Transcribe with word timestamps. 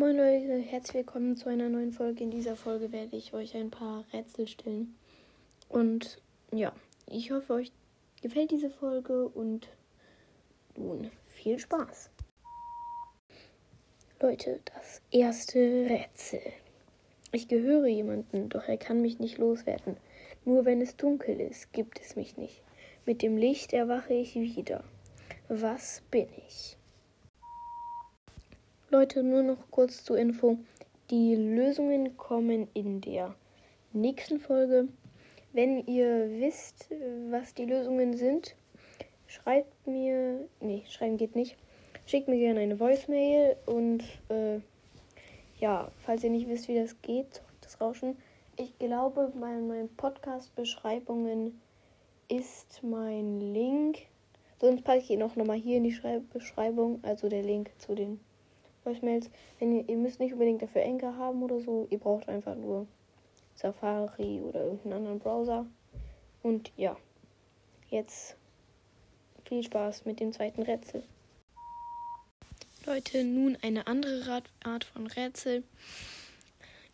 Moin 0.00 0.16
Leute, 0.16 0.56
herzlich 0.56 0.94
willkommen 0.94 1.36
zu 1.36 1.50
einer 1.50 1.68
neuen 1.68 1.92
Folge. 1.92 2.24
In 2.24 2.30
dieser 2.30 2.56
Folge 2.56 2.90
werde 2.90 3.18
ich 3.18 3.34
euch 3.34 3.54
ein 3.54 3.70
paar 3.70 4.02
Rätsel 4.14 4.48
stellen. 4.48 4.96
Und 5.68 6.22
ja, 6.54 6.72
ich 7.06 7.30
hoffe, 7.32 7.52
euch 7.52 7.70
gefällt 8.22 8.50
diese 8.50 8.70
Folge 8.70 9.28
und 9.28 9.68
nun 10.74 11.10
viel 11.26 11.58
Spaß. 11.58 12.08
Leute, 14.22 14.60
das 14.74 15.02
erste 15.10 15.58
Rätsel. 15.58 16.40
Ich 17.32 17.46
gehöre 17.48 17.88
jemandem, 17.88 18.48
doch 18.48 18.68
er 18.68 18.78
kann 18.78 19.02
mich 19.02 19.18
nicht 19.18 19.36
loswerden. 19.36 19.98
Nur 20.46 20.64
wenn 20.64 20.80
es 20.80 20.96
dunkel 20.96 21.38
ist, 21.38 21.74
gibt 21.74 22.00
es 22.00 22.16
mich 22.16 22.38
nicht. 22.38 22.62
Mit 23.04 23.20
dem 23.20 23.36
Licht 23.36 23.74
erwache 23.74 24.14
ich 24.14 24.34
wieder. 24.34 24.82
Was 25.50 26.02
bin 26.10 26.28
ich? 26.48 26.78
Leute, 28.92 29.22
nur 29.22 29.44
noch 29.44 29.70
kurz 29.70 30.02
zur 30.02 30.18
Info. 30.18 30.58
Die 31.10 31.36
Lösungen 31.36 32.16
kommen 32.16 32.66
in 32.74 33.00
der 33.00 33.36
nächsten 33.92 34.40
Folge. 34.40 34.88
Wenn 35.52 35.86
ihr 35.86 36.28
wisst, 36.40 36.90
was 37.30 37.54
die 37.54 37.66
Lösungen 37.66 38.16
sind, 38.16 38.56
schreibt 39.28 39.86
mir. 39.86 40.48
Nee, 40.58 40.82
schreiben 40.88 41.18
geht 41.18 41.36
nicht. 41.36 41.56
Schickt 42.04 42.26
mir 42.26 42.38
gerne 42.38 42.58
eine 42.58 42.80
Voicemail 42.80 43.54
und 43.64 44.02
äh, 44.28 44.58
ja, 45.60 45.92
falls 46.04 46.24
ihr 46.24 46.30
nicht 46.30 46.48
wisst, 46.48 46.66
wie 46.66 46.74
das 46.74 47.00
geht, 47.00 47.42
das 47.60 47.80
Rauschen. 47.80 48.16
Ich 48.56 48.76
glaube, 48.80 49.32
bei 49.38 49.54
meinen 49.54 49.94
Podcast-Beschreibungen 49.96 51.60
ist 52.26 52.82
mein 52.82 53.38
Link. 53.38 53.98
Sonst 54.60 54.82
packe 54.82 54.98
ich 54.98 55.10
ihn 55.10 55.22
auch 55.22 55.36
nochmal 55.36 55.58
hier 55.58 55.76
in 55.76 55.84
die 55.84 55.96
Beschreibung, 56.32 56.98
also 57.02 57.28
der 57.28 57.44
Link 57.44 57.70
zu 57.78 57.94
den 57.94 58.18
Voicemails. 58.84 59.28
Wenn 59.58 59.76
ihr, 59.76 59.88
ihr 59.88 59.96
müsst 59.96 60.20
nicht 60.20 60.32
unbedingt 60.32 60.62
dafür 60.62 60.82
Enker 60.82 61.16
haben 61.16 61.42
oder 61.42 61.60
so. 61.60 61.88
Ihr 61.90 61.98
braucht 61.98 62.28
einfach 62.28 62.54
nur 62.54 62.86
Safari 63.54 64.40
oder 64.40 64.64
irgendeinen 64.64 64.94
anderen 64.94 65.18
Browser. 65.18 65.66
Und 66.42 66.72
ja, 66.76 66.96
jetzt 67.90 68.36
viel 69.44 69.62
Spaß 69.62 70.06
mit 70.06 70.20
dem 70.20 70.32
zweiten 70.32 70.62
Rätsel. 70.62 71.02
Leute, 72.86 73.24
nun 73.24 73.58
eine 73.60 73.86
andere 73.86 74.42
Art 74.64 74.84
von 74.84 75.06
Rätsel. 75.06 75.64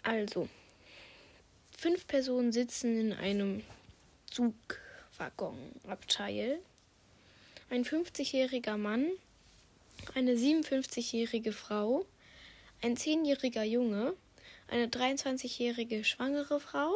Also, 0.03 0.49
fünf 1.77 2.09
Personen 2.09 2.51
sitzen 2.51 2.99
in 2.99 3.13
einem 3.13 3.63
Zugwaggonabteil. 4.31 6.59
Ein 7.71 7.85
50-jähriger 7.85 8.77
Mann 8.77 9.07
eine 10.15 10.35
57-jährige 10.35 11.53
Frau, 11.53 12.07
ein 12.83 12.97
10-jähriger 12.97 13.63
Junge, 13.63 14.15
eine 14.69 14.87
23-jährige 14.87 16.05
schwangere 16.05 16.61
Frau 16.61 16.93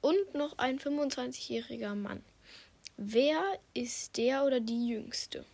und 0.00 0.34
noch 0.34 0.58
ein 0.58 0.78
25-jähriger 0.78 1.94
Mann. 1.94 2.22
Wer 2.96 3.42
ist 3.74 4.16
der 4.16 4.44
oder 4.44 4.60
die 4.60 4.88
Jüngste? 4.88 5.44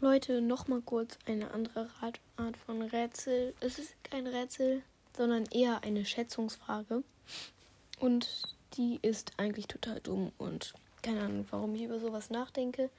Leute, 0.00 0.40
nochmal 0.40 0.80
kurz 0.80 1.16
eine 1.26 1.52
andere 1.52 1.88
Art 2.36 2.56
von 2.56 2.82
Rätsel. 2.82 3.54
Es 3.60 3.78
ist 3.78 3.94
kein 4.02 4.26
Rätsel, 4.26 4.82
sondern 5.16 5.44
eher 5.46 5.84
eine 5.84 6.04
Schätzungsfrage. 6.04 7.04
Und 8.00 8.56
die 8.76 8.98
ist 9.02 9.32
eigentlich 9.36 9.68
total 9.68 10.00
dumm 10.00 10.32
und 10.38 10.74
keine 11.02 11.20
Ahnung, 11.20 11.46
warum 11.50 11.74
ich 11.74 11.82
über 11.82 12.00
sowas 12.00 12.30
nachdenke. 12.30 12.90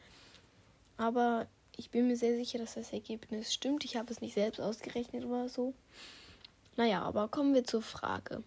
Aber 0.97 1.47
ich 1.75 1.89
bin 1.89 2.08
mir 2.08 2.17
sehr 2.17 2.36
sicher, 2.36 2.59
dass 2.59 2.75
das 2.75 2.94
Ergebnis 2.94 3.53
stimmt. 3.53 3.83
Ich 3.83 3.95
habe 3.95 4.11
es 4.11 4.22
nicht 4.22 4.36
selbst 4.36 4.61
ausgerechnet 4.61 5.25
oder 5.25 5.50
so. 5.50 5.73
Naja, 6.75 7.01
aber 7.01 7.28
kommen 7.28 7.53
wir 7.53 7.63
zur 7.63 7.81
Frage. 7.81 8.44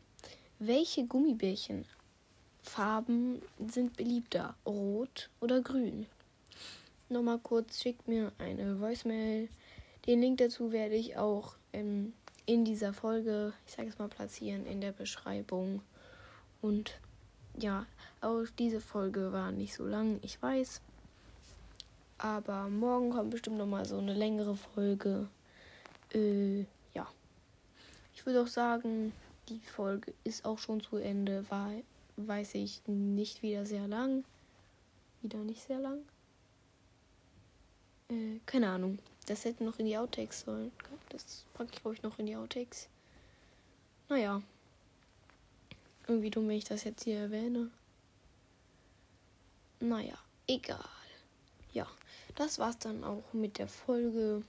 Welche 0.58 1.06
Gummibärchenfarben 1.06 3.42
sind 3.68 3.96
beliebter? 3.96 4.54
Rot 4.64 5.30
oder 5.40 5.60
grün? 5.60 6.06
Nochmal 7.08 7.38
kurz, 7.38 7.82
schickt 7.82 8.08
mir 8.08 8.32
eine 8.38 8.80
Voicemail. 8.80 9.48
Den 10.06 10.20
Link 10.20 10.38
dazu 10.38 10.72
werde 10.72 10.94
ich 10.94 11.16
auch 11.16 11.54
ähm, 11.72 12.12
in 12.46 12.64
dieser 12.64 12.92
Folge, 12.92 13.52
ich 13.66 13.74
sage 13.74 13.88
es 13.88 13.98
mal, 13.98 14.08
platzieren 14.08 14.66
in 14.66 14.80
der 14.80 14.92
Beschreibung. 14.92 15.82
Und 16.62 16.98
ja, 17.58 17.86
auch 18.20 18.44
diese 18.58 18.80
Folge 18.80 19.32
war 19.32 19.52
nicht 19.52 19.74
so 19.74 19.86
lang, 19.86 20.18
ich 20.22 20.40
weiß. 20.40 20.80
Aber 22.18 22.68
morgen 22.68 23.10
kommt 23.10 23.30
bestimmt 23.30 23.58
noch 23.58 23.66
mal 23.66 23.84
so 23.84 23.98
eine 23.98 24.14
längere 24.14 24.56
Folge. 24.56 25.28
Äh, 26.14 26.60
ja. 26.94 27.06
Ich 28.14 28.24
würde 28.24 28.42
auch 28.42 28.46
sagen, 28.46 29.12
die 29.48 29.60
Folge 29.60 30.14
ist 30.24 30.44
auch 30.44 30.58
schon 30.58 30.80
zu 30.80 30.96
Ende. 30.96 31.48
War, 31.50 31.70
weiß 32.16 32.54
ich 32.54 32.80
nicht 32.86 33.42
wieder 33.42 33.66
sehr 33.66 33.86
lang. 33.86 34.24
Wieder 35.20 35.38
nicht 35.38 35.62
sehr 35.62 35.78
lang. 35.78 35.98
Äh, 38.08 38.40
keine 38.46 38.70
Ahnung. 38.70 38.98
Das 39.26 39.44
hätte 39.44 39.64
noch 39.64 39.78
in 39.78 39.86
die 39.86 39.98
Outtakes 39.98 40.40
sollen. 40.40 40.72
Das 41.10 41.44
packe 41.52 41.72
ich, 41.74 41.82
glaube 41.82 41.96
ich, 41.96 42.02
noch 42.02 42.18
in 42.18 42.26
die 42.26 42.36
Outtakes. 42.36 42.88
Naja. 44.08 44.40
Irgendwie 46.08 46.30
dumm, 46.30 46.48
wenn 46.48 46.56
ich 46.56 46.64
das 46.64 46.84
jetzt 46.84 47.04
hier 47.04 47.18
erwähne. 47.18 47.70
Naja, 49.80 50.16
egal 50.46 50.95
ja, 51.76 51.86
das 52.36 52.58
war's 52.58 52.78
dann 52.78 53.04
auch 53.04 53.34
mit 53.34 53.58
der 53.58 53.68
Folge. 53.68 54.42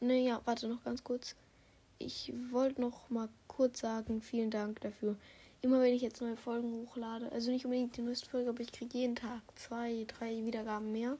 Naja, 0.00 0.42
warte 0.44 0.68
noch 0.68 0.84
ganz 0.84 1.02
kurz. 1.02 1.34
Ich 1.98 2.32
wollte 2.50 2.82
noch 2.82 3.08
mal 3.08 3.30
kurz 3.48 3.80
sagen, 3.80 4.20
vielen 4.20 4.50
Dank 4.50 4.80
dafür. 4.82 5.16
Immer 5.62 5.80
wenn 5.80 5.94
ich 5.94 6.02
jetzt 6.02 6.20
neue 6.20 6.36
Folgen 6.36 6.72
hochlade, 6.72 7.32
also 7.32 7.50
nicht 7.50 7.64
unbedingt 7.64 7.96
die 7.96 8.02
neueste 8.02 8.28
Folge, 8.28 8.50
aber 8.50 8.60
ich 8.60 8.72
kriege 8.72 8.98
jeden 8.98 9.16
Tag 9.16 9.40
zwei, 9.56 10.04
drei 10.06 10.44
Wiedergaben 10.44 10.92
mehr. 10.92 11.16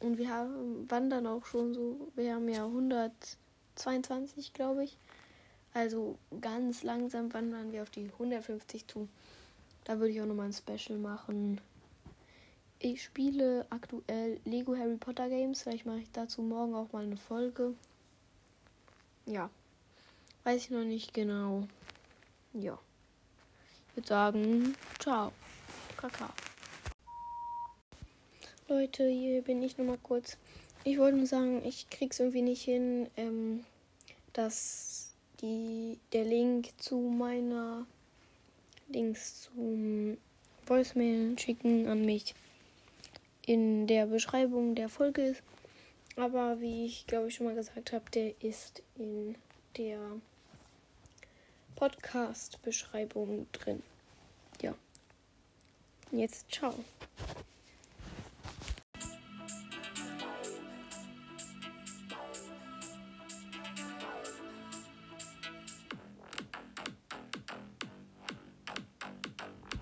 Und 0.00 0.18
wir 0.18 0.30
haben, 0.30 0.90
wandern 0.90 1.26
auch 1.28 1.46
schon 1.46 1.72
so, 1.72 2.08
wir 2.16 2.34
haben 2.34 2.48
ja 2.48 2.64
122, 2.64 4.52
glaube 4.52 4.84
ich. 4.84 4.96
Also 5.74 6.18
ganz 6.40 6.82
langsam 6.82 7.32
wandern 7.32 7.70
wir 7.70 7.82
auf 7.82 7.90
die 7.90 8.10
150 8.12 8.88
zu. 8.88 9.08
Da 9.84 9.98
würde 9.98 10.10
ich 10.10 10.20
auch 10.20 10.26
nochmal 10.26 10.46
ein 10.46 10.52
Special 10.52 10.98
machen. 10.98 11.60
Ich 12.82 13.02
spiele 13.02 13.66
aktuell 13.68 14.40
Lego 14.46 14.74
Harry 14.74 14.96
Potter 14.96 15.28
Games. 15.28 15.62
Vielleicht 15.62 15.84
mache 15.84 15.98
ich 15.98 16.10
dazu 16.12 16.40
morgen 16.40 16.74
auch 16.74 16.90
mal 16.92 17.04
eine 17.04 17.18
Folge. 17.18 17.74
Ja. 19.26 19.50
Weiß 20.44 20.64
ich 20.64 20.70
noch 20.70 20.84
nicht 20.84 21.12
genau. 21.12 21.68
Ja. 22.54 22.78
Ich 23.90 23.96
würde 23.96 24.08
sagen, 24.08 24.74
ciao. 24.98 25.30
Kaka. 25.98 26.32
Leute, 28.66 29.06
hier 29.08 29.42
bin 29.42 29.62
ich 29.62 29.76
nochmal 29.76 29.98
kurz. 30.02 30.38
Ich 30.82 30.96
wollte 30.96 31.18
nur 31.18 31.26
sagen, 31.26 31.62
ich 31.66 31.90
krieg's 31.90 32.18
irgendwie 32.18 32.40
nicht 32.40 32.62
hin, 32.62 33.10
ähm, 33.18 33.62
dass 34.32 35.12
die, 35.42 35.98
der 36.14 36.24
Link 36.24 36.70
zu 36.78 36.96
meiner 36.96 37.86
Links 38.88 39.42
zum 39.42 40.16
Voicemail 40.64 41.38
schicken 41.38 41.86
an 41.86 42.06
mich 42.06 42.34
in 43.46 43.86
der 43.86 44.06
Beschreibung 44.06 44.74
der 44.74 44.88
Folge 44.88 45.22
ist. 45.22 45.42
Aber 46.16 46.60
wie 46.60 46.84
ich 46.86 47.06
glaube 47.06 47.28
ich 47.28 47.34
schon 47.34 47.46
mal 47.46 47.54
gesagt 47.54 47.92
habe, 47.92 48.10
der 48.10 48.34
ist 48.42 48.82
in 48.96 49.36
der 49.76 49.98
Podcast-Beschreibung 51.76 53.46
drin. 53.52 53.82
Ja. 54.60 54.74
Jetzt 56.12 56.50
ciao. 56.50 56.74